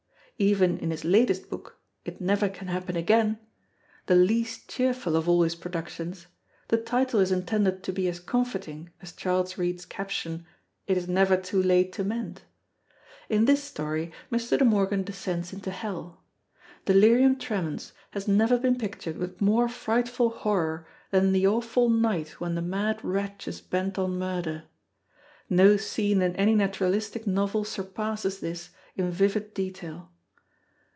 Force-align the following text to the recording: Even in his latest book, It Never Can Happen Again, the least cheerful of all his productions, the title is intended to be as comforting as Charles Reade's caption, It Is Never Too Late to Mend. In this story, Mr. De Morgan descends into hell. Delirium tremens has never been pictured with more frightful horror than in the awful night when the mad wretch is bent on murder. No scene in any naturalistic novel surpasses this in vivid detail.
Even 0.39 0.79
in 0.79 0.89
his 0.89 1.05
latest 1.05 1.51
book, 1.51 1.77
It 2.03 2.19
Never 2.19 2.49
Can 2.49 2.67
Happen 2.67 2.95
Again, 2.95 3.37
the 4.07 4.15
least 4.15 4.67
cheerful 4.67 5.15
of 5.15 5.29
all 5.29 5.43
his 5.43 5.53
productions, 5.53 6.25
the 6.69 6.77
title 6.81 7.19
is 7.19 7.31
intended 7.31 7.83
to 7.83 7.93
be 7.93 8.07
as 8.07 8.19
comforting 8.19 8.89
as 9.03 9.11
Charles 9.13 9.59
Reade's 9.59 9.85
caption, 9.85 10.47
It 10.87 10.97
Is 10.97 11.07
Never 11.07 11.37
Too 11.37 11.61
Late 11.61 11.93
to 11.93 12.03
Mend. 12.03 12.41
In 13.29 13.45
this 13.45 13.63
story, 13.63 14.11
Mr. 14.31 14.57
De 14.57 14.65
Morgan 14.65 15.03
descends 15.03 15.53
into 15.53 15.69
hell. 15.69 16.23
Delirium 16.85 17.37
tremens 17.37 17.93
has 18.09 18.27
never 18.27 18.57
been 18.57 18.79
pictured 18.79 19.19
with 19.19 19.41
more 19.41 19.69
frightful 19.69 20.31
horror 20.31 20.87
than 21.11 21.25
in 21.27 21.33
the 21.33 21.45
awful 21.45 21.87
night 21.87 22.39
when 22.41 22.55
the 22.55 22.63
mad 22.63 22.99
wretch 23.05 23.47
is 23.47 23.61
bent 23.61 23.99
on 23.99 24.17
murder. 24.17 24.63
No 25.51 25.77
scene 25.77 26.23
in 26.23 26.35
any 26.35 26.55
naturalistic 26.55 27.27
novel 27.27 27.63
surpasses 27.63 28.39
this 28.39 28.71
in 28.95 29.11
vivid 29.11 29.53
detail. 29.53 30.07